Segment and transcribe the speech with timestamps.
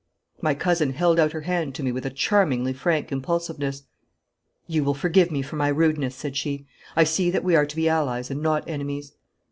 [0.41, 3.83] My cousin held out her hand to me with a charmingly frank impulsiveness.
[4.65, 6.65] 'You will forgive me for my rudeness,' said she.
[6.95, 9.13] 'I see that we are to be allies and not enemies.'